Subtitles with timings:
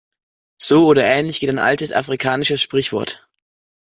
[0.57, 3.27] So oder so ähnlich geht ein altes afrikanisches Sprichwort.